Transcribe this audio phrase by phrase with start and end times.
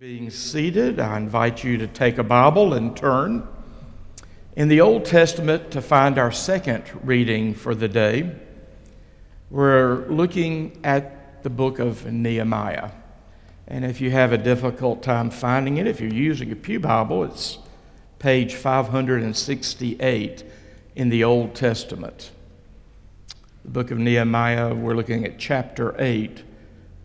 [0.00, 3.46] Being seated, I invite you to take a Bible and turn
[4.56, 8.34] in the Old Testament to find our second reading for the day.
[9.50, 12.92] We're looking at the book of Nehemiah.
[13.68, 17.24] And if you have a difficult time finding it, if you're using a Pew Bible,
[17.24, 17.58] it's
[18.18, 20.44] page 568
[20.96, 22.30] in the Old Testament.
[23.66, 26.42] The book of Nehemiah, we're looking at chapter 8,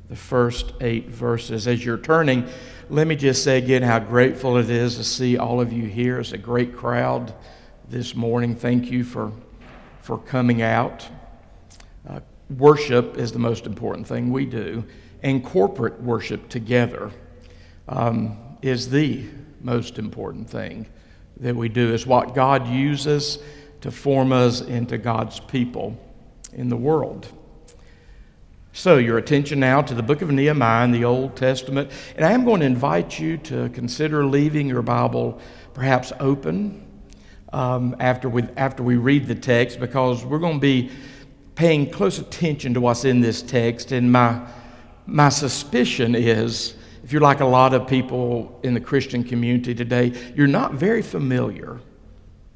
[0.09, 1.67] the first eight verses.
[1.67, 2.47] As you're turning,
[2.89, 6.19] let me just say again how grateful it is to see all of you here.
[6.19, 7.33] It's a great crowd
[7.89, 8.55] this morning.
[8.55, 9.31] Thank you for,
[10.01, 11.07] for coming out.
[12.07, 14.85] Uh, worship is the most important thing we do,
[15.23, 17.11] and corporate worship together
[17.87, 19.25] um, is the
[19.61, 20.85] most important thing
[21.37, 21.91] that we do.
[21.91, 23.39] Is what God uses
[23.81, 25.97] to form us into God's people
[26.53, 27.27] in the world.
[28.77, 31.89] So, your attention now to the book of Nehemiah in the Old Testament.
[32.17, 35.39] And I am going to invite you to consider leaving your Bible
[35.73, 36.85] perhaps open
[37.53, 40.91] um, after, we, after we read the text because we're going to be
[41.55, 43.93] paying close attention to what's in this text.
[43.93, 44.45] And my,
[45.05, 50.11] my suspicion is if you're like a lot of people in the Christian community today,
[50.35, 51.79] you're not very familiar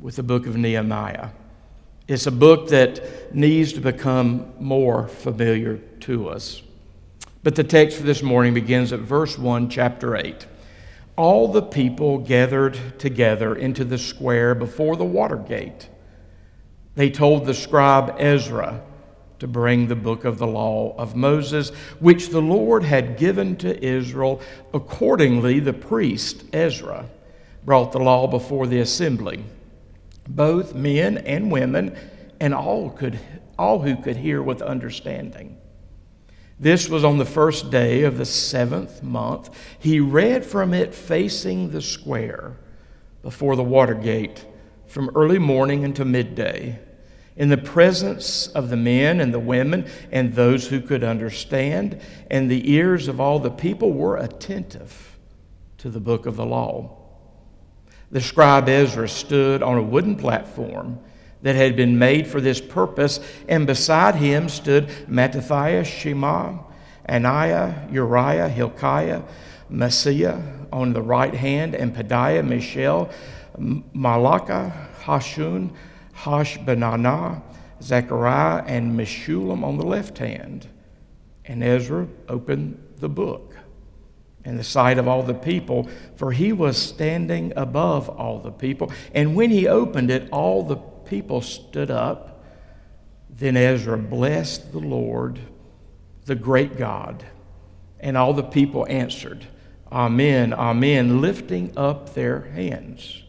[0.02, 1.30] with the book of Nehemiah.
[2.10, 6.64] It's a book that needs to become more familiar to us.
[7.44, 10.48] But the text for this morning begins at verse 1, chapter 8.
[11.16, 15.88] All the people gathered together into the square before the water gate.
[16.96, 18.82] They told the scribe Ezra
[19.38, 23.86] to bring the book of the law of Moses, which the Lord had given to
[23.86, 24.42] Israel.
[24.74, 27.06] Accordingly, the priest Ezra
[27.64, 29.44] brought the law before the assembly
[30.30, 31.98] both men and women,
[32.40, 33.20] and all, could,
[33.58, 35.58] all who could hear with understanding.
[36.60, 39.50] This was on the first day of the seventh month.
[39.80, 42.58] He read from it facing the square
[43.22, 44.46] before the water gate
[44.86, 46.80] from early morning until midday,
[47.36, 52.52] in the presence of the men and the women and those who could understand, and
[52.52, 55.18] the ears of all the people were attentive
[55.78, 56.99] to the book of the law.
[58.12, 61.00] The scribe Ezra stood on a wooden platform
[61.42, 66.58] that had been made for this purpose, and beside him stood Mattithiah, Shema,
[67.08, 69.22] Ananiah, Uriah, Hilkiah,
[69.72, 73.10] Maaseiah on the right hand, and Pedaiah, Mishael,
[73.58, 75.72] Malachah, Hashum,
[76.16, 77.42] Hashbenanah,
[77.82, 80.68] Zechariah, and Meshullam on the left hand.
[81.46, 83.49] And Ezra opened the book
[84.46, 88.92] in the sight of all the people, for he was standing above all the people.
[89.14, 92.44] And when he opened it, all the people stood up.
[93.30, 95.40] Then Ezra blessed the Lord,
[96.26, 97.26] the great God.
[98.00, 99.46] And all the people answered,
[99.92, 103.24] Amen, Amen, lifting up their hands.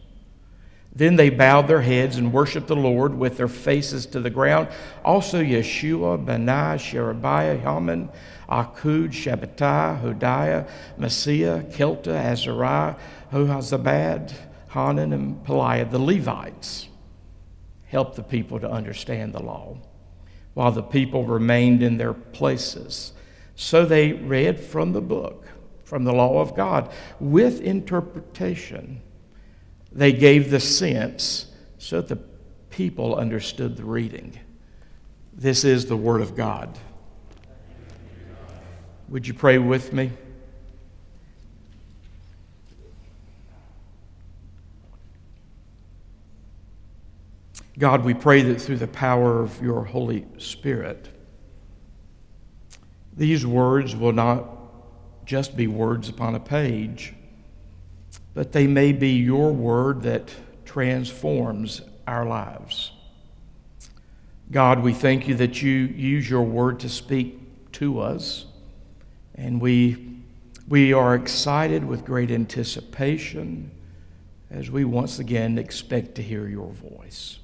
[0.93, 4.69] Then they bowed their heads and worshiped the Lord with their faces to the ground.
[5.05, 8.11] Also Yeshua, Benai, Sherebiah, Haman,
[8.49, 10.69] Akkub, Shabbethai, Hodiah,
[10.99, 12.97] Maaseiah, Kelita, Azariah,
[13.33, 14.33] Jehozabad,
[14.71, 16.89] Hanan, and Pelaiah, the Levites,
[17.87, 19.79] helped the people to understand the law,
[20.55, 23.13] while the people remained in their places.
[23.55, 25.47] So they read from the book,
[25.85, 29.03] from the law of God, with interpretation.
[29.93, 31.47] They gave the sense
[31.79, 32.23] so that the
[32.71, 34.39] people understood the reading.
[35.33, 36.79] This is the Word of God.
[39.09, 40.13] Would you pray with me?
[47.79, 51.09] God, we pray that through the power of your Holy Spirit,
[53.17, 54.47] these words will not
[55.25, 57.15] just be words upon a page,
[58.35, 62.93] but they may be your word that transforms our lives.
[64.51, 68.47] God, we thank you that you use your word to speak to us.
[69.35, 70.19] And we,
[70.69, 73.71] we are excited with great anticipation
[74.51, 77.39] as we once again expect to hear your voice.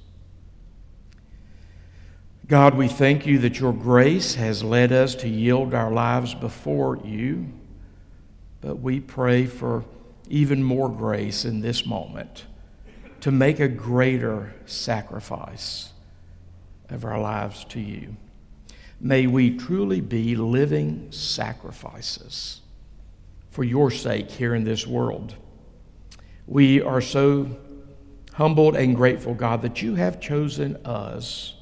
[2.47, 6.97] God, we thank you that your grace has led us to yield our lives before
[7.03, 7.47] you,
[8.61, 9.83] but we pray for
[10.29, 12.45] even more grace in this moment
[13.21, 15.91] to make a greater sacrifice
[16.89, 18.15] of our lives to you.
[18.99, 22.61] May we truly be living sacrifices
[23.49, 25.35] for your sake here in this world.
[26.45, 27.57] We are so
[28.33, 31.55] humbled and grateful, God, that you have chosen us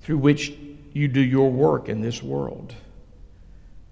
[0.00, 0.52] through which
[0.92, 2.74] you do your work in this world.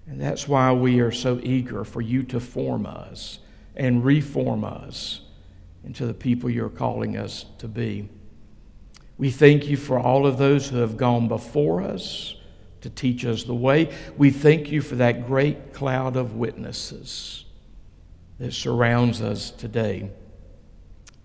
[0.07, 3.41] And that's why we are so eager for you to form us
[3.77, 5.21] and reform us
[5.85, 8.09] into the people you're calling us to be.
[9.19, 12.35] We thank you for all of those who have gone before us
[12.83, 13.95] to teach us the way.
[14.17, 17.45] We thank you for that great cloud of witnesses
[18.39, 20.11] that surrounds us today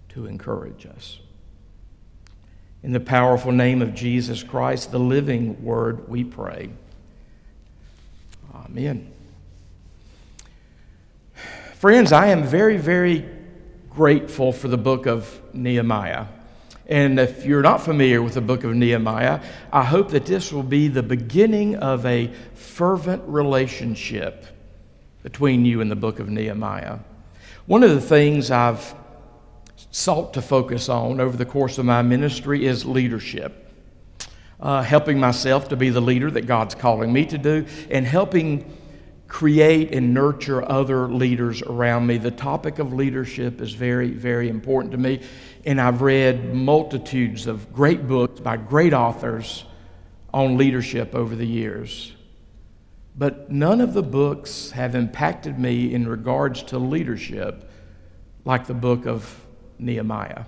[0.09, 1.19] to encourage us.
[2.83, 6.71] In the powerful name of Jesus Christ, the living word, we pray.
[8.53, 9.12] Amen.
[11.81, 13.25] Friends, I am very, very
[13.89, 16.28] grateful for the book of Nehemiah.
[16.86, 19.42] And if you're not familiar with the book of Nehemiah,
[19.74, 24.45] I hope that this will be the beginning of a fervent relationship
[25.24, 27.00] between you and the book of Nehemiah.
[27.66, 28.94] One of the things I've
[29.89, 33.74] sought to focus on over the course of my ministry is leadership.
[34.60, 38.72] Uh, helping myself to be the leader that God's calling me to do, and helping
[39.31, 42.18] create and nurture other leaders around me.
[42.18, 45.22] The topic of leadership is very, very important to me,
[45.66, 49.63] and I've read multitudes of great books by great authors
[50.33, 52.12] on leadership over the years.
[53.16, 57.72] But none of the books have impacted me in regards to leadership
[58.44, 59.34] like the book of
[59.80, 60.44] Nehemiah.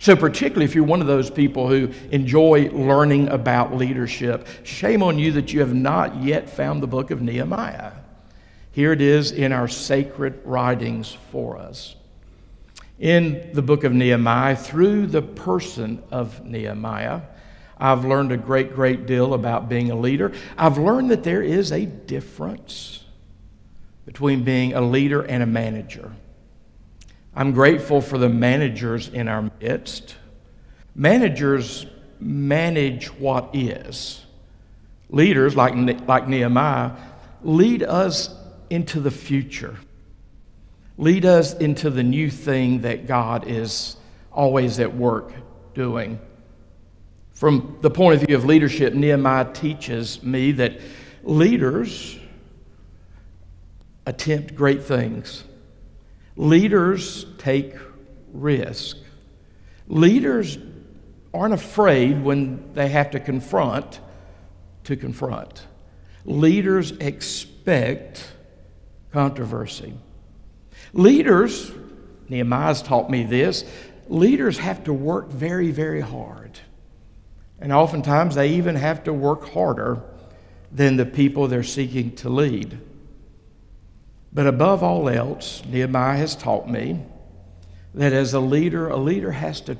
[0.00, 5.20] So, particularly if you're one of those people who enjoy learning about leadership, shame on
[5.20, 7.92] you that you have not yet found the book of Nehemiah.
[8.78, 11.96] Here it is in our sacred writings for us.
[13.00, 17.22] In the book of Nehemiah, through the person of Nehemiah,
[17.76, 20.32] I've learned a great, great deal about being a leader.
[20.56, 23.02] I've learned that there is a difference
[24.06, 26.12] between being a leader and a manager.
[27.34, 30.14] I'm grateful for the managers in our midst.
[30.94, 31.84] Managers
[32.20, 34.24] manage what is.
[35.10, 35.74] Leaders, like,
[36.06, 36.92] like Nehemiah,
[37.42, 38.37] lead us
[38.70, 39.76] into the future,
[40.96, 43.96] lead us into the new thing that God is
[44.32, 45.32] always at work
[45.74, 46.18] doing.
[47.32, 50.80] From the point of view of leadership, Nehemiah teaches me that
[51.22, 52.18] leaders
[54.06, 55.44] attempt great things.
[56.36, 57.74] Leaders take
[58.32, 58.96] risk.
[59.86, 60.58] Leaders
[61.32, 64.00] aren't afraid when they have to confront
[64.84, 65.66] to confront.
[66.24, 68.32] Leaders expect
[69.12, 69.94] controversy.
[70.92, 71.72] Leaders,
[72.28, 73.64] Nehemiah's taught me this,
[74.08, 76.58] leaders have to work very, very hard.
[77.60, 80.02] And oftentimes they even have to work harder
[80.70, 82.78] than the people they're seeking to lead.
[84.32, 87.02] But above all else, Nehemiah has taught me
[87.94, 89.76] that as a leader, a leader has to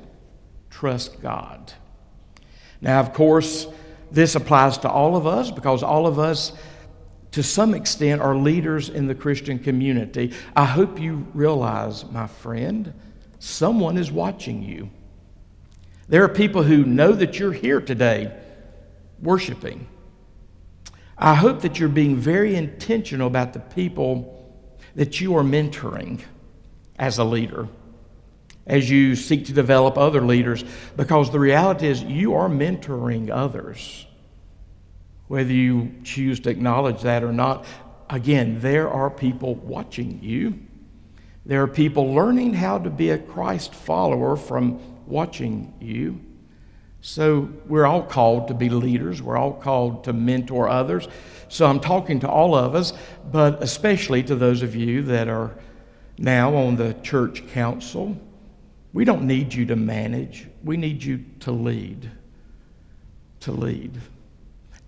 [0.71, 1.73] trust God.
[2.81, 3.67] Now, of course,
[4.11, 6.53] this applies to all of us because all of us,
[7.33, 10.33] to some extent, are leaders in the Christian community.
[10.57, 12.93] I hope you realize, my friend,
[13.39, 14.91] someone is watching you.
[16.09, 18.33] There are people who know that you're here today
[19.21, 19.87] worshiping.
[21.19, 24.35] I hope that you're being very intentional about the people
[24.95, 26.21] that you are mentoring
[26.99, 27.69] as a leader
[28.69, 30.63] as you seek to develop other leaders
[30.97, 34.07] because the reality is you are mentoring others.
[35.29, 37.67] Whether you choose to acknowledge that or not,
[38.11, 40.59] again, there are people watching you.
[41.47, 46.21] There are people learning how to be a Christ follower from watching you.
[47.01, 51.09] So we're all called to be leaders, we're all called to mentor others.
[51.49, 52.93] So I'm talking to all of us,
[53.31, 55.57] but especially to those of you that are
[56.19, 58.17] now on the church council.
[58.93, 62.11] We don't need you to manage, we need you to lead.
[63.41, 63.93] To lead.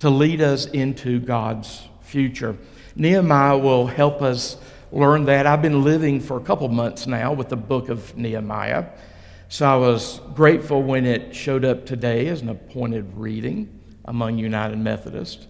[0.00, 2.56] To lead us into God's future.
[2.96, 4.56] Nehemiah will help us
[4.92, 5.46] learn that.
[5.46, 8.86] I've been living for a couple months now with the book of Nehemiah.
[9.48, 14.78] So I was grateful when it showed up today as an appointed reading among United
[14.78, 15.46] Methodists.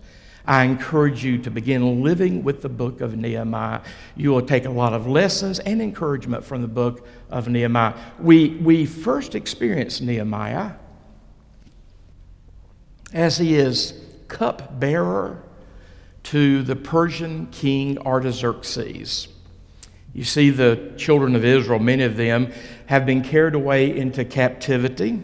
[0.47, 3.83] I encourage you to begin living with the book of Nehemiah.
[4.17, 7.95] You will take a lot of lessons and encouragement from the book of Nehemiah.
[8.19, 10.73] We, we first experience Nehemiah
[13.13, 13.93] as he is
[14.31, 15.43] cupbearer
[16.23, 19.29] to the Persian king Artaxerxes.
[20.15, 22.53] You see, the children of Israel, many of them,
[22.87, 25.23] have been carried away into captivity.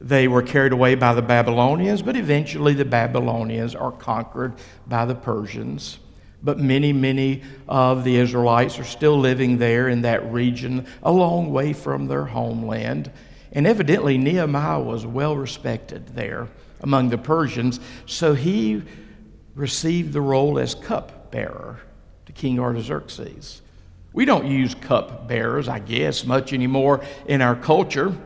[0.00, 4.54] They were carried away by the Babylonians, but eventually the Babylonians are conquered
[4.86, 5.98] by the Persians.
[6.42, 11.52] But many, many of the Israelites are still living there in that region, a long
[11.52, 13.10] way from their homeland.
[13.52, 16.48] And evidently, Nehemiah was well respected there
[16.82, 18.82] among the Persians, so he
[19.54, 21.80] received the role as cup cupbearer
[22.26, 23.62] to King Artaxerxes.
[24.12, 28.16] We don't use cupbearers, I guess, much anymore in our culture.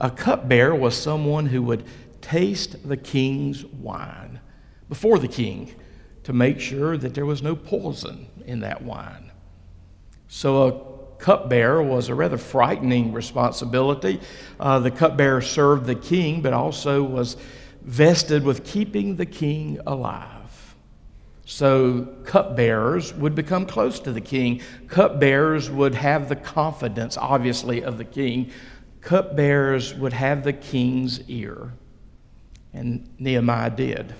[0.00, 1.84] A cupbearer was someone who would
[2.20, 4.40] taste the king's wine
[4.88, 5.72] before the king
[6.24, 9.30] to make sure that there was no poison in that wine.
[10.26, 14.20] So a cupbearer was a rather frightening responsibility.
[14.58, 17.36] Uh, the cupbearer served the king, but also was
[17.82, 20.74] vested with keeping the king alive.
[21.44, 24.60] So, cupbearers would become close to the king.
[24.86, 28.50] Cupbearers would have the confidence, obviously, of the king.
[29.00, 31.72] Cupbearers would have the king's ear.
[32.74, 34.14] And Nehemiah did.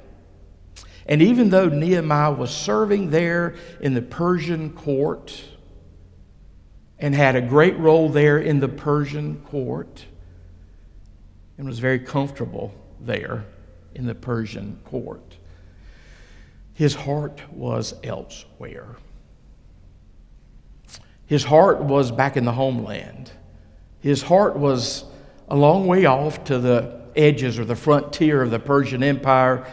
[1.05, 5.43] And even though Nehemiah was serving there in the Persian court
[6.99, 10.07] and had a great role there in the Persian court
[11.59, 13.45] and was very comfortable there
[13.95, 15.37] in the Persian court,
[16.75, 18.97] his heart was elsewhere.
[21.27, 23.31] His heart was back in the homeland.
[24.01, 25.05] His heart was
[25.49, 29.67] a long way off to the edges or the frontier of the Persian Empire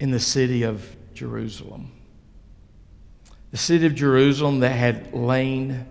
[0.00, 1.92] in the city of Jerusalem.
[3.52, 5.86] The city of Jerusalem that had lain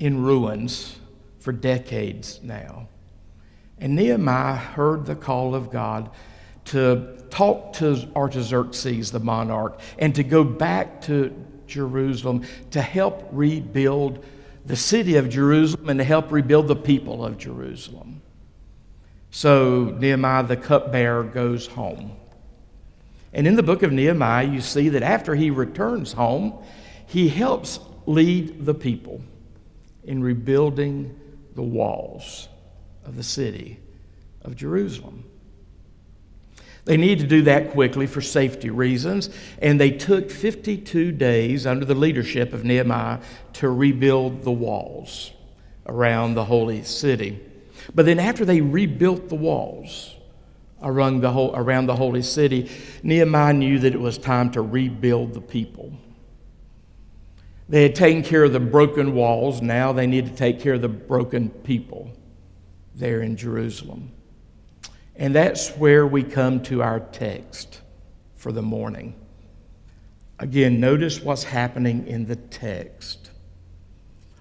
[0.00, 0.96] in ruins
[1.38, 2.88] for decades now.
[3.80, 6.10] And Nehemiah heard the call of God
[6.66, 11.34] to talk to Artaxerxes, the monarch, and to go back to
[11.66, 14.24] Jerusalem to help rebuild
[14.66, 18.20] the city of Jerusalem and to help rebuild the people of Jerusalem.
[19.30, 22.12] So Nehemiah the cupbearer goes home.
[23.32, 26.62] And in the book of Nehemiah, you see that after he returns home,
[27.06, 29.22] he helps lead the people
[30.04, 31.18] in rebuilding
[31.54, 32.48] the walls
[33.10, 33.76] of the city
[34.42, 35.24] of Jerusalem.
[36.84, 41.84] They need to do that quickly for safety reasons, and they took 52 days under
[41.84, 43.18] the leadership of Nehemiah
[43.54, 45.32] to rebuild the walls
[45.86, 47.40] around the holy city.
[47.92, 50.14] But then, after they rebuilt the walls
[50.80, 52.70] around the, whole, around the holy city,
[53.02, 55.92] Nehemiah knew that it was time to rebuild the people.
[57.68, 60.82] They had taken care of the broken walls, now they need to take care of
[60.82, 62.12] the broken people
[63.00, 64.12] there in Jerusalem.
[65.16, 67.80] And that's where we come to our text
[68.34, 69.14] for the morning.
[70.38, 73.30] Again, notice what's happening in the text.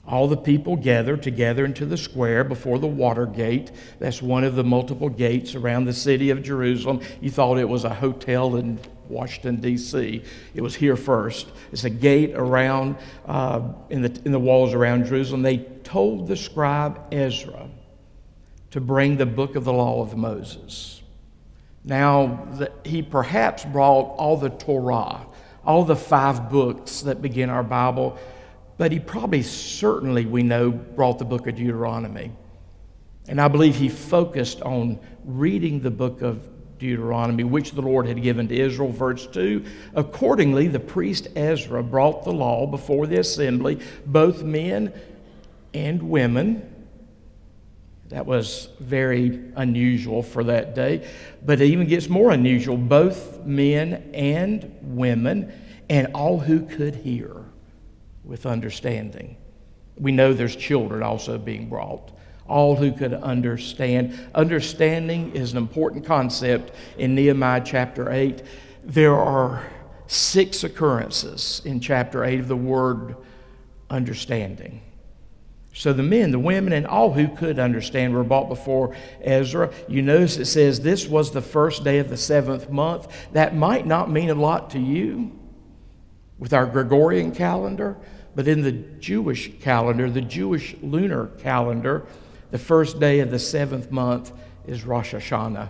[0.08, 3.72] All the people gather together into the square before the water gate.
[4.00, 7.01] That's one of the multiple gates around the city of Jerusalem.
[7.20, 10.24] You thought it was a hotel in Washington, D.C.
[10.54, 11.48] It was here first.
[11.72, 15.42] It's a gate around uh, in, the, in the walls around Jerusalem.
[15.42, 17.70] They told the scribe Ezra
[18.72, 21.02] to bring the book of the law of Moses.
[21.84, 25.26] Now, the, he perhaps brought all the Torah,
[25.66, 28.18] all the five books that begin our Bible,
[28.78, 32.32] but he probably, certainly, we know, brought the book of Deuteronomy.
[33.28, 36.48] And I believe he focused on reading the book of
[36.80, 38.92] Deuteronomy, which the Lord had given to Israel.
[38.92, 44.94] Verse 2 Accordingly, the priest Ezra brought the law before the assembly, both men
[45.74, 46.69] and women
[48.10, 51.08] that was very unusual for that day.
[51.46, 52.75] But it even gets more unusual.
[52.75, 55.54] Both men and women,
[55.89, 57.36] and all who could hear
[58.24, 59.38] with understanding.
[59.98, 62.12] We know there's children also being brought.
[62.48, 64.20] All who could understand.
[64.34, 68.42] Understanding is an important concept in Nehemiah chapter 8.
[68.84, 69.68] There are
[70.08, 73.16] six occurrences in chapter 8 of the word
[73.92, 74.82] understanding.
[75.74, 79.72] So the men, the women, and all who could understand were brought before Ezra.
[79.88, 83.08] You notice it says this was the first day of the seventh month.
[83.34, 85.38] That might not mean a lot to you
[86.40, 87.98] with our Gregorian calendar,
[88.36, 92.06] but in the Jewish calendar, the Jewish lunar calendar,
[92.52, 94.32] the first day of the seventh month
[94.66, 95.70] is Rosh Hashanah.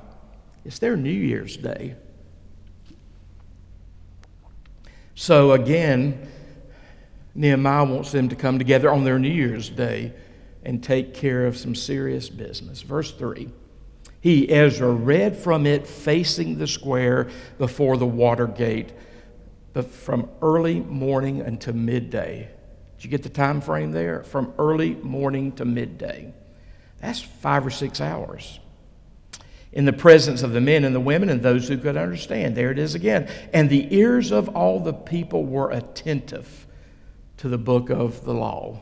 [0.63, 1.95] It's their New Year's Day.
[5.15, 6.29] So again,
[7.35, 10.13] Nehemiah wants them to come together on their New Year's Day
[10.63, 12.81] and take care of some serious business.
[12.81, 13.49] Verse 3
[14.19, 18.91] He, Ezra, read from it facing the square before the water gate,
[19.73, 22.49] but from early morning until midday.
[22.97, 24.23] Did you get the time frame there?
[24.23, 26.33] From early morning to midday.
[26.99, 28.59] That's five or six hours.
[29.71, 32.57] In the presence of the men and the women and those who could understand.
[32.57, 33.29] There it is again.
[33.53, 36.67] And the ears of all the people were attentive
[37.39, 38.79] to the book of the law.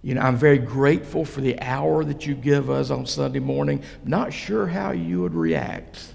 [0.00, 3.82] You know, I'm very grateful for the hour that you give us on Sunday morning.
[4.04, 6.14] Not sure how you would react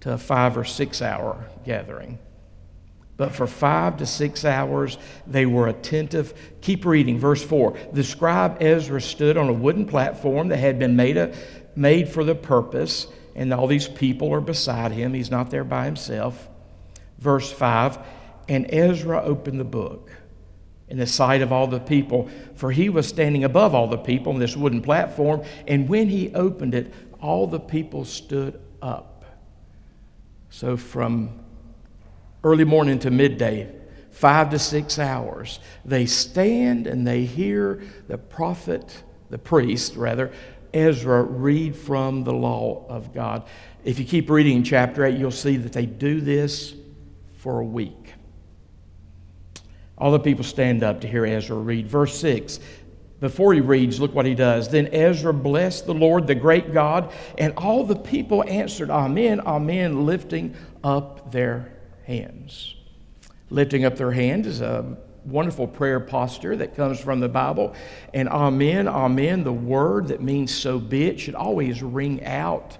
[0.00, 2.18] to a five or six hour gathering.
[3.16, 6.34] But for five to six hours they were attentive.
[6.60, 7.78] Keep reading, verse 4.
[7.92, 11.34] The scribe Ezra stood on a wooden platform that had been made, a,
[11.74, 15.14] made for the purpose, and all these people are beside him.
[15.14, 16.48] He's not there by himself.
[17.18, 17.98] Verse 5
[18.48, 20.10] And Ezra opened the book
[20.92, 24.30] in the sight of all the people, for he was standing above all the people
[24.30, 25.42] on this wooden platform.
[25.66, 29.24] And when he opened it, all the people stood up.
[30.50, 31.30] So from
[32.44, 33.74] early morning to midday,
[34.10, 40.30] five to six hours, they stand and they hear the prophet, the priest, rather,
[40.74, 43.44] Ezra read from the law of God.
[43.82, 46.74] If you keep reading chapter 8, you'll see that they do this
[47.38, 48.12] for a week.
[50.02, 51.86] All the people stand up to hear Ezra read.
[51.86, 52.58] Verse 6
[53.20, 54.68] before he reads, look what he does.
[54.68, 60.04] Then Ezra blessed the Lord, the great God, and all the people answered, Amen, Amen,
[60.04, 61.72] lifting up their
[62.04, 62.74] hands.
[63.48, 67.76] Lifting up their hands is a wonderful prayer posture that comes from the Bible.
[68.12, 72.76] And Amen, Amen, the word that means so be it, should always ring out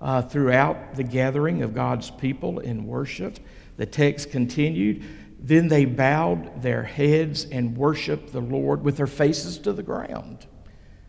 [0.00, 3.40] uh, throughout the gathering of God's people in worship.
[3.76, 5.02] The text continued.
[5.42, 10.46] Then they bowed their heads and worshiped the Lord with their faces to the ground.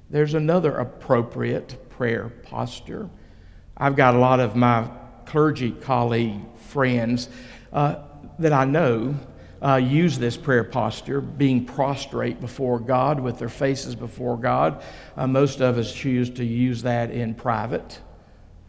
[0.09, 3.09] There's another appropriate prayer posture.
[3.75, 4.89] I've got a lot of my
[5.25, 7.27] clergy colleague friends
[7.73, 7.95] uh,
[8.39, 9.15] that I know
[9.61, 14.81] uh, use this prayer posture, being prostrate before God with their faces before God.
[15.17, 18.00] Uh, most of us choose to use that in private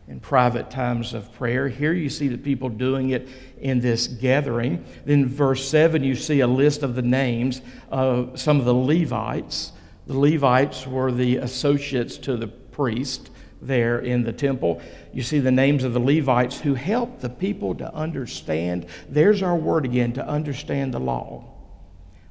[0.09, 1.69] in private times of prayer.
[1.69, 3.29] Here you see the people doing it
[3.61, 4.85] in this gathering.
[5.05, 9.73] Then, verse 7, you see a list of the names of some of the Levites.
[10.07, 13.31] The Levites were the associates to the priest
[13.61, 14.83] there in the temple.
[15.13, 18.87] You see the names of the Levites who helped the people to understand.
[19.09, 21.45] There's our word again to understand the law.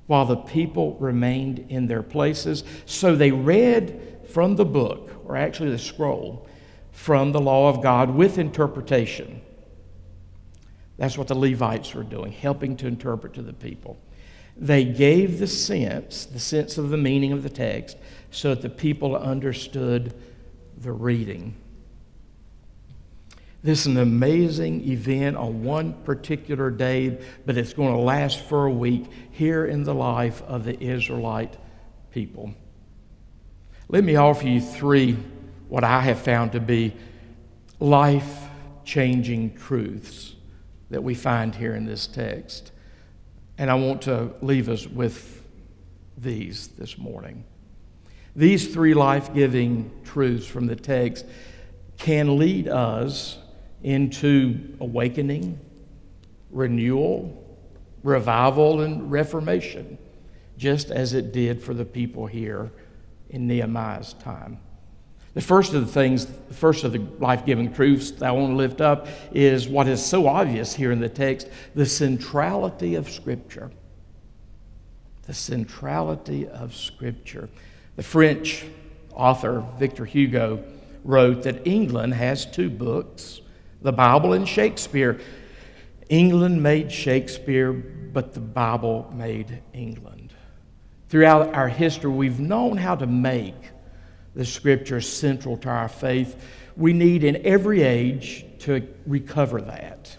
[0.08, 2.66] While the people remained in their places.
[2.86, 6.50] So they read from the book, or actually the scroll
[6.92, 9.42] from the law of God with interpretation.
[10.98, 13.98] That's what the Levites were doing, helping to interpret to the people.
[14.58, 17.98] They gave the sense, the sense of the meaning of the text,
[18.30, 20.14] so that the people understood
[20.78, 21.56] the reading.
[23.64, 28.66] This is an amazing event on one particular day, but it's going to last for
[28.66, 31.58] a week here in the life of the Israelite
[32.12, 32.54] people.
[33.88, 35.18] Let me offer you three
[35.72, 36.94] what I have found to be
[37.80, 38.50] life
[38.84, 40.36] changing truths
[40.90, 42.74] that we find here in this text.
[43.58, 45.48] And I want to leave us with
[46.18, 47.46] these this morning.
[48.36, 51.26] These three life giving truths from the text
[51.98, 53.38] can lead us
[53.82, 55.58] into awakening,
[56.50, 57.58] renewal,
[58.04, 59.98] revival, and reformation,
[60.58, 62.70] just as it did for the people here
[63.30, 64.60] in Nehemiah's time.
[65.34, 68.52] The first of the things, the first of the life giving truths that I want
[68.52, 73.10] to lift up is what is so obvious here in the text the centrality of
[73.10, 73.72] Scripture.
[75.24, 77.50] The centrality of Scripture.
[77.96, 78.66] The French
[79.14, 80.64] author Victor Hugo
[81.06, 83.42] wrote that England has two books
[83.82, 85.20] the Bible and Shakespeare.
[86.10, 90.34] England made Shakespeare, but the Bible made England.
[91.10, 93.71] Throughout our history, we've known how to make
[94.36, 96.42] the scripture central to our faith.
[96.78, 100.18] We need in every age to recover that.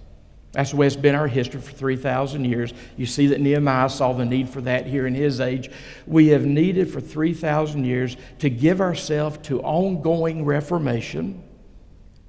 [0.52, 2.74] That's the way it's been our history for 3,000 years.
[2.98, 5.70] You see that Nehemiah saw the need for that here in his age.
[6.06, 11.42] We have needed for 3,000 years to give ourselves to ongoing reformation,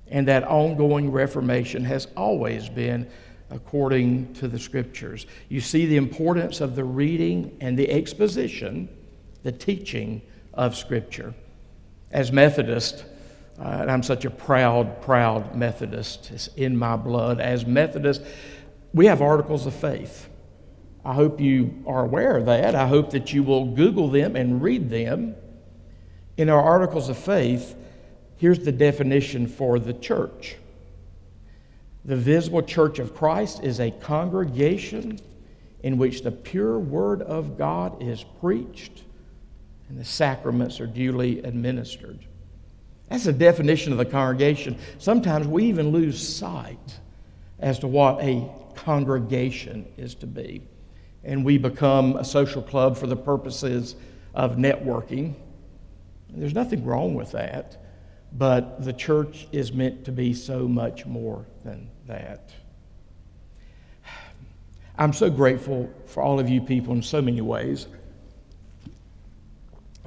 [0.07, 3.09] and that ongoing reformation has always been
[3.49, 5.27] according to the scriptures.
[5.49, 8.87] You see the importance of the reading and the exposition,
[9.43, 10.21] the teaching
[10.53, 11.33] of scripture
[12.13, 13.03] as Methodist,
[13.59, 17.41] uh, and I'm such a proud, proud Methodist, it's in my blood.
[17.41, 18.21] As Methodist,
[18.93, 20.29] we have articles of faith.
[21.03, 22.75] I hope you are aware of that.
[22.75, 25.35] I hope that you will Google them and read them.
[26.37, 27.75] In our articles of faith,
[28.37, 30.55] here's the definition for the church
[32.05, 35.19] the visible church of Christ is a congregation
[35.83, 39.03] in which the pure word of God is preached
[39.93, 42.25] and the sacraments are duly administered.
[43.09, 44.75] That's the definition of the congregation.
[44.97, 46.99] Sometimes we even lose sight
[47.59, 50.63] as to what a congregation is to be.
[51.23, 53.95] And we become a social club for the purposes
[54.33, 55.35] of networking.
[56.31, 57.77] There's nothing wrong with that,
[58.31, 62.49] but the church is meant to be so much more than that.
[64.97, 67.85] I'm so grateful for all of you people in so many ways.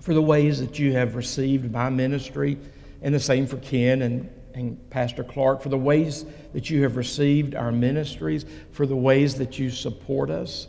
[0.06, 2.58] For the ways that you have received my ministry,
[3.02, 6.96] and the same for Ken and, and Pastor Clark, for the ways that you have
[6.96, 10.68] received our ministries, for the ways that you support us.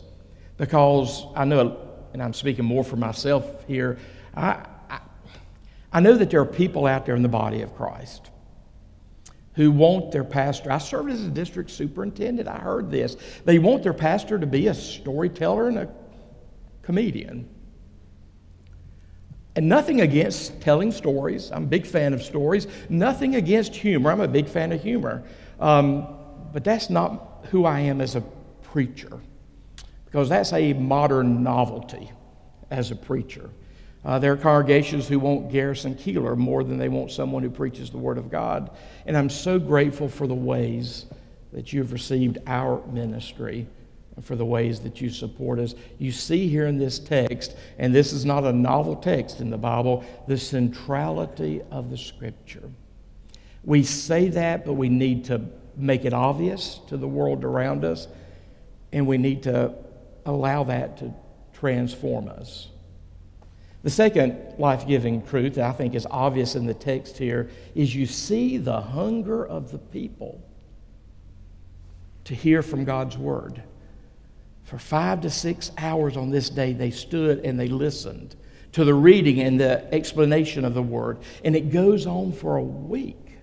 [0.56, 1.78] Because I know,
[2.12, 3.98] and I'm speaking more for myself here,
[4.34, 4.98] I, I,
[5.92, 8.32] I know that there are people out there in the body of Christ
[9.54, 10.72] who want their pastor.
[10.72, 12.48] I served as a district superintendent.
[12.48, 13.16] I heard this.
[13.44, 15.94] They want their pastor to be a storyteller and a
[16.82, 17.48] comedian.
[19.56, 21.50] And nothing against telling stories.
[21.50, 22.66] I'm a big fan of stories.
[22.88, 24.12] Nothing against humor.
[24.12, 25.24] I'm a big fan of humor.
[25.58, 26.06] Um,
[26.52, 28.20] but that's not who I am as a
[28.62, 29.18] preacher,
[30.04, 32.12] because that's a modern novelty
[32.70, 33.50] as a preacher.
[34.04, 37.90] Uh, there are congregations who want Garrison Keillor more than they want someone who preaches
[37.90, 38.70] the Word of God.
[39.06, 41.06] And I'm so grateful for the ways
[41.52, 43.66] that you've received our ministry
[44.22, 45.74] for the ways that you support us.
[45.98, 49.58] You see here in this text, and this is not a novel text in the
[49.58, 52.70] Bible, the centrality of the Scripture.
[53.64, 55.42] We say that, but we need to
[55.76, 58.08] make it obvious to the world around us,
[58.92, 59.74] and we need to
[60.26, 61.12] allow that to
[61.52, 62.68] transform us.
[63.82, 67.94] The second life giving truth that I think is obvious in the text here is
[67.94, 70.42] you see the hunger of the people
[72.24, 73.62] to hear from God's word.
[74.68, 78.36] For five to six hours on this day, they stood and they listened
[78.72, 81.20] to the reading and the explanation of the word.
[81.42, 83.38] And it goes on for a week.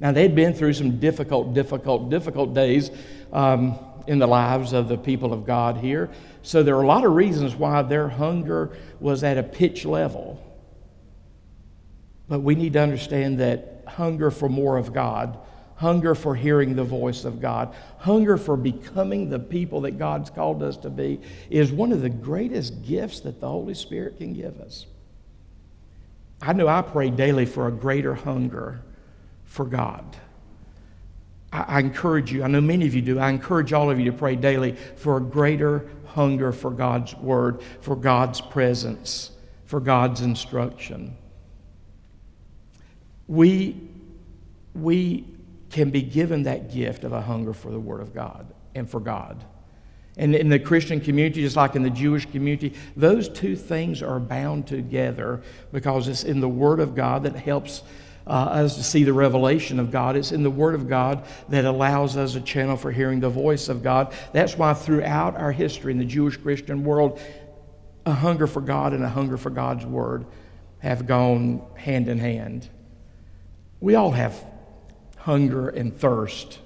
[0.00, 2.90] Now, they'd been through some difficult, difficult, difficult days.
[3.32, 6.08] Um, in the lives of the people of God here.
[6.40, 10.42] So there are a lot of reasons why their hunger was at a pitch level.
[12.26, 15.38] But we need to understand that hunger for more of God,
[15.78, 20.60] hunger for hearing the voice of God, hunger for becoming the people that God's called
[20.60, 24.60] us to be is one of the greatest gifts that the Holy Spirit can give
[24.60, 24.86] us.
[26.42, 28.80] I know I pray daily for a greater hunger
[29.44, 30.04] for God.
[31.52, 34.10] I, I encourage you, I know many of you do, I encourage all of you
[34.10, 39.30] to pray daily for a greater hunger for God's Word, for God's presence,
[39.64, 41.16] for God's instruction.
[43.28, 43.80] We,
[44.74, 45.37] we
[45.70, 49.00] can be given that gift of a hunger for the Word of God and for
[49.00, 49.44] God.
[50.16, 54.18] And in the Christian community, just like in the Jewish community, those two things are
[54.18, 57.82] bound together because it's in the Word of God that helps
[58.26, 60.16] uh, us to see the revelation of God.
[60.16, 63.68] It's in the Word of God that allows us a channel for hearing the voice
[63.68, 64.12] of God.
[64.32, 67.20] That's why throughout our history in the Jewish Christian world,
[68.04, 70.26] a hunger for God and a hunger for God's Word
[70.80, 72.68] have gone hand in hand.
[73.80, 74.44] We all have
[75.28, 76.58] hunger and thirst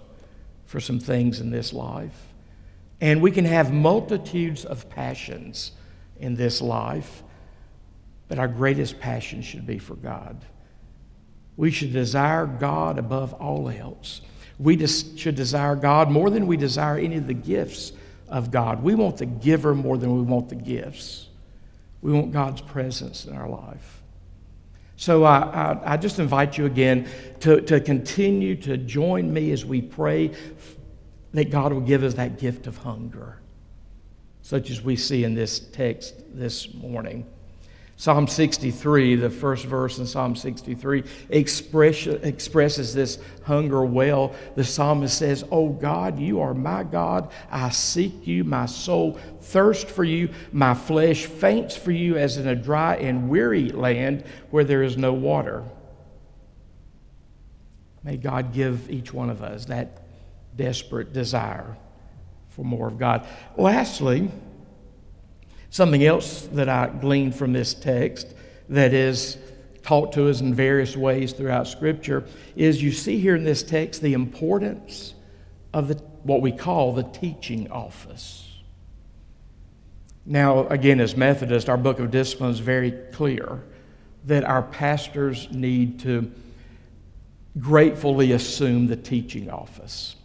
[0.67, 2.29] for some things in this life.
[3.01, 5.73] And we can have multitudes of passions
[6.21, 7.25] in this life,
[8.29, 10.45] but our greatest passion should be for God.
[11.57, 14.21] We should desire God above all else.
[14.61, 17.93] We des- should desire God more than we desire any of the gifts
[18.29, 18.81] of God.
[18.81, 21.27] We want the giver more than we want the gifts.
[22.01, 24.02] We want God's presence in our life.
[25.03, 27.09] So I, I, I just invite you again
[27.41, 30.31] to, to continue to join me as we pray
[31.33, 33.41] that God will give us that gift of hunger,
[34.43, 37.27] such as we see in this text this morning.
[37.97, 44.35] Psalm 63, the first verse in Psalm 63, express, expresses this hunger well.
[44.57, 47.31] The psalmist says, Oh God, you are my God.
[47.51, 48.45] I seek you.
[48.45, 50.31] My soul thirsts for you.
[50.53, 54.97] My flesh faints for you as in a dry and weary land where there is
[54.97, 55.63] no water.
[58.03, 60.03] May God give each one of us that
[60.57, 61.77] desperate desire
[62.49, 63.27] for more of God.
[63.57, 64.31] Lastly,
[65.73, 68.35] Something else that I gleaned from this text
[68.69, 69.39] that is
[69.83, 74.03] taught to us in various ways throughout Scripture is you see here in this text
[74.03, 75.15] the importance
[75.73, 78.51] of the, what we call the teaching office.
[80.27, 83.65] Now, again, as Methodists, our book of discipline is very clear
[84.27, 86.31] that our pastors need to
[87.59, 90.17] gratefully assume the teaching office.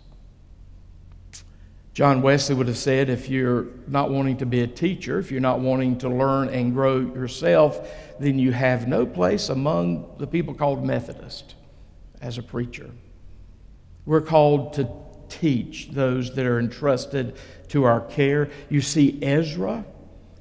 [1.98, 5.42] John Wesley would have said if you're not wanting to be a teacher, if you're
[5.42, 10.54] not wanting to learn and grow yourself, then you have no place among the people
[10.54, 11.56] called Methodist
[12.22, 12.92] as a preacher.
[14.06, 14.88] We're called to
[15.28, 17.36] teach those that are entrusted
[17.70, 18.52] to our care.
[18.70, 19.84] You see Ezra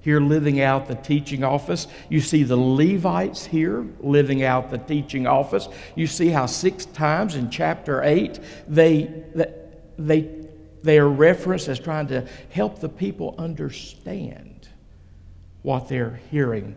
[0.03, 1.87] here living out the teaching office.
[2.11, 5.71] You see the Levites here living out the teaching office.
[5.95, 9.25] You see how six times in chapter 8 they,
[9.97, 10.46] they
[10.87, 14.69] They are referenced as trying to help the people understand
[15.63, 16.77] what they're hearing.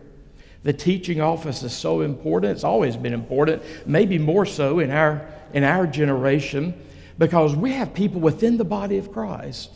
[0.64, 2.50] The teaching office is so important.
[2.50, 6.74] It's always been important, maybe more so in our, in our generation,
[7.18, 9.70] because we have people within the body of Christ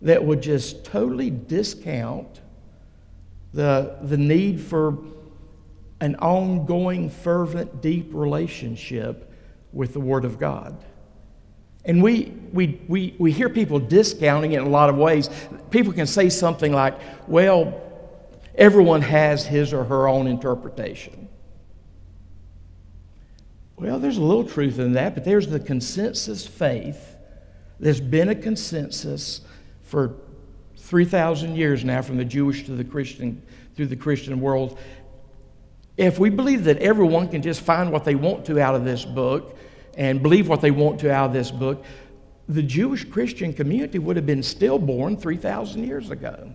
[0.00, 2.40] that would just totally discount
[3.52, 4.96] the, the need for
[6.00, 9.30] an ongoing, fervent, deep relationship
[9.74, 10.82] with the Word of God.
[11.84, 15.28] And we, we, we, we hear people discounting it in a lot of ways.
[15.70, 17.80] People can say something like, well,
[18.54, 21.28] everyone has his or her own interpretation.
[23.76, 27.16] Well, there's a little truth in that, but there's the consensus faith.
[27.80, 29.40] There's been a consensus
[29.82, 30.14] for
[30.78, 33.42] 3,000 years now from the Jewish to the Christian,
[33.74, 34.78] through the Christian world.
[35.96, 39.04] If we believe that everyone can just find what they want to out of this
[39.04, 39.58] book
[39.96, 41.84] and believe what they want to out of this book,
[42.48, 46.54] the Jewish Christian community would have been stillborn 3,000 years ago.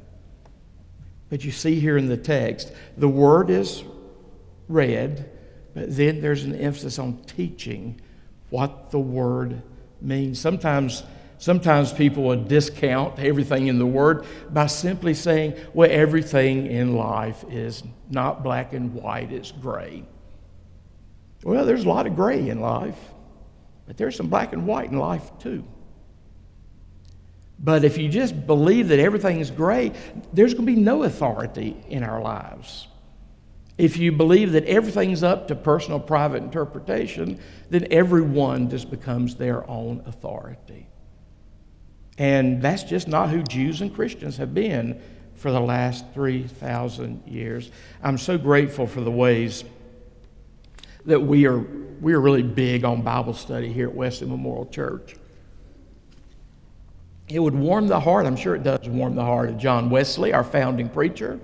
[1.29, 3.83] But you see here in the text, the word is
[4.67, 5.29] read,
[5.73, 8.01] but then there's an emphasis on teaching
[8.49, 9.61] what the word
[10.01, 10.39] means.
[10.39, 11.03] Sometimes
[11.39, 17.45] Sometimes people will discount everything in the Word by simply saying, well, everything in life
[17.49, 20.03] is not black and white, it's gray.
[21.41, 22.99] Well, there's a lot of gray in life,
[23.89, 25.63] but there's some black and white in life too.
[27.57, 29.93] But if you just believe that everything is gray,
[30.31, 32.87] there's going to be no authority in our lives.
[33.79, 37.39] If you believe that everything's up to personal, private interpretation,
[37.71, 40.87] then everyone just becomes their own authority.
[42.19, 45.01] And that's just not who Jews and Christians have been
[45.33, 47.71] for the last 3,000 years.
[48.03, 49.63] I'm so grateful for the ways
[51.09, 51.57] that we are,
[52.01, 55.15] we are really big on Bible study here at Wesley Memorial Church.
[57.27, 60.33] It would warm the heart, I'm sure it does warm the heart of John Wesley,
[60.33, 61.39] our founding preacher,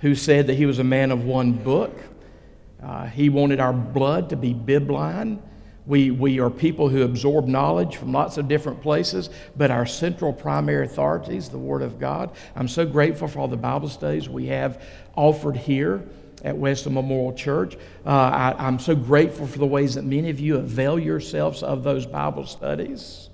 [0.00, 1.96] who said that he was a man of one book.
[2.82, 5.40] Uh, he wanted our blood to be bibline.
[5.86, 10.32] We, we are people who absorb knowledge from lots of different places, but our central
[10.32, 12.30] primary authority is the Word of God.
[12.56, 14.82] I'm so grateful for all the Bible studies we have
[15.14, 16.04] offered here
[16.44, 17.76] at Wesley Memorial Church.
[18.06, 21.82] Uh, I, am so grateful for the ways that many of you avail yourselves of
[21.82, 23.30] those Bible studies.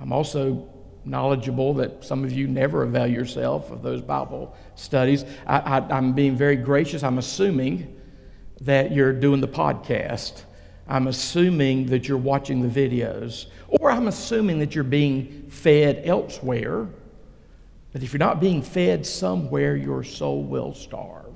[0.00, 0.68] I'm also
[1.04, 5.24] knowledgeable that some of you never avail yourself of those Bible studies.
[5.46, 7.02] I, I, I'm being very gracious.
[7.02, 8.00] I'm assuming
[8.62, 10.44] that you're doing the podcast.
[10.88, 16.88] I'm assuming that you're watching the videos, or I'm assuming that you're being fed elsewhere.
[17.92, 21.27] But if you're not being fed somewhere, your soul will starve.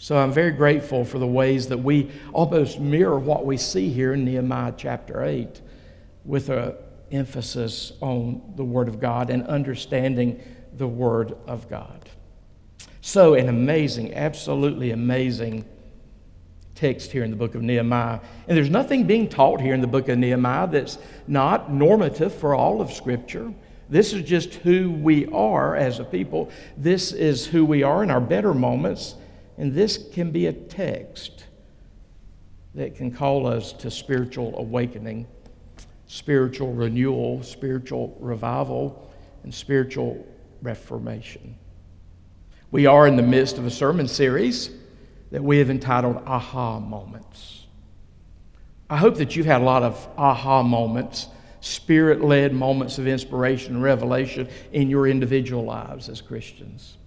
[0.00, 4.14] So I'm very grateful for the ways that we almost mirror what we see here
[4.14, 5.60] in Nehemiah chapter 8
[6.24, 6.74] with an
[7.10, 10.40] emphasis on the Word of God and understanding
[10.76, 12.08] the Word of God.
[13.00, 15.64] So, an amazing, absolutely amazing
[16.76, 18.20] text here in the book of Nehemiah.
[18.46, 22.54] And there's nothing being taught here in the book of Nehemiah that's not normative for
[22.54, 23.52] all of Scripture.
[23.88, 26.50] This is just who we are as a people.
[26.76, 29.16] This is who we are in our better moments.
[29.58, 31.44] And this can be a text
[32.74, 35.26] that can call us to spiritual awakening,
[36.06, 40.24] spiritual renewal, spiritual revival, and spiritual
[40.62, 41.56] reformation.
[42.70, 44.70] We are in the midst of a sermon series
[45.32, 47.66] that we have entitled Aha Moments.
[48.90, 51.26] I hope that you've had a lot of aha moments,
[51.60, 56.97] spirit led moments of inspiration and revelation in your individual lives as Christians.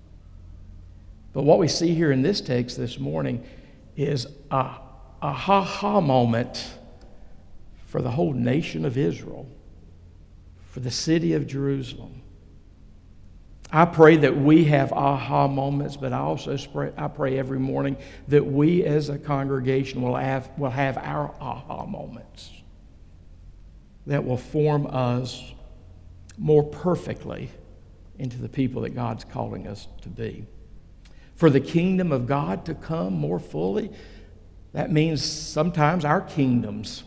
[1.33, 3.43] But what we see here in this text this morning
[3.95, 4.75] is a,
[5.21, 6.73] a ha ha moment
[7.85, 9.47] for the whole nation of Israel,
[10.67, 12.21] for the city of Jerusalem.
[13.73, 17.95] I pray that we have aha moments, but I also pray, I pray every morning
[18.27, 22.51] that we as a congregation will have, will have our aha moments
[24.07, 25.53] that will form us
[26.37, 27.49] more perfectly
[28.19, 30.45] into the people that God's calling us to be.
[31.41, 33.89] For the kingdom of God to come more fully,
[34.73, 37.03] that means sometimes our kingdoms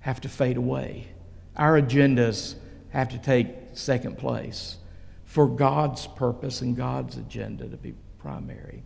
[0.00, 1.06] have to fade away.
[1.54, 2.56] Our agendas
[2.88, 4.78] have to take second place
[5.24, 8.82] for God's purpose and God's agenda to be primary.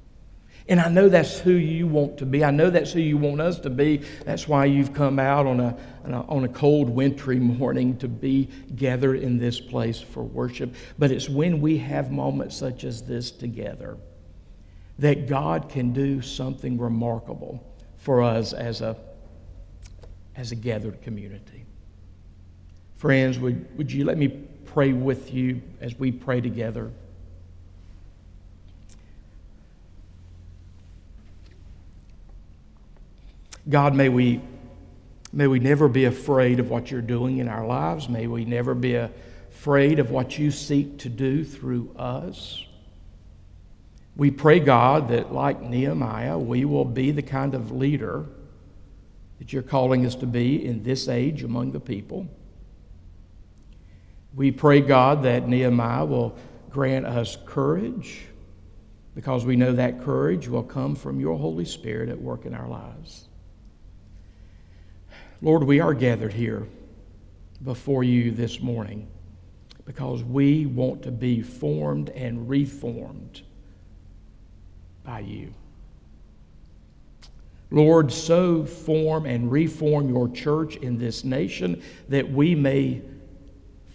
[0.68, 2.44] And I know that's who you want to be.
[2.44, 4.02] I know that's who you want us to be.
[4.26, 8.06] That's why you've come out on a, on a, on a cold, wintry morning to
[8.06, 10.74] be gathered in this place for worship.
[10.98, 13.96] But it's when we have moments such as this together
[15.02, 17.60] that God can do something remarkable
[17.96, 18.96] for us as a,
[20.36, 21.64] as a gathered community.
[22.98, 26.92] Friends, would, would you let me pray with you as we pray together?
[33.68, 34.40] God, may we,
[35.32, 38.08] may we never be afraid of what you're doing in our lives.
[38.08, 42.66] May we never be afraid of what you seek to do through us.
[44.16, 48.26] We pray, God, that like Nehemiah, we will be the kind of leader
[49.38, 52.28] that you're calling us to be in this age among the people.
[54.34, 56.36] We pray, God, that Nehemiah will
[56.70, 58.26] grant us courage
[59.14, 62.68] because we know that courage will come from your Holy Spirit at work in our
[62.68, 63.28] lives.
[65.40, 66.66] Lord, we are gathered here
[67.64, 69.08] before you this morning
[69.84, 73.42] because we want to be formed and reformed
[75.04, 75.52] by you.
[77.70, 83.00] Lord, so form and reform your church in this nation that we may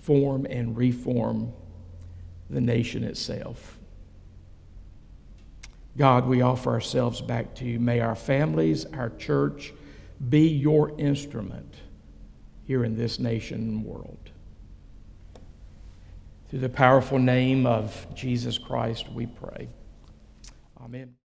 [0.01, 1.53] form and reform
[2.49, 3.77] the nation itself.
[5.95, 7.79] God, we offer ourselves back to you.
[7.79, 9.73] May our families, our church,
[10.29, 11.75] be your instrument
[12.63, 14.31] here in this nation and world.
[16.49, 19.69] Through the powerful name of Jesus Christ, we pray.
[20.87, 21.13] Amen.